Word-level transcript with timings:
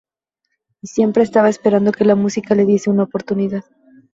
Y 0.81 0.87
siempre 0.87 1.21
estaba 1.21 1.47
esperando 1.47 1.91
que 1.91 2.05
la 2.05 2.15
música 2.15 2.55
le 2.55 2.65
diese 2.65 2.89
una 2.89 3.03
oportunidad. 3.03 3.65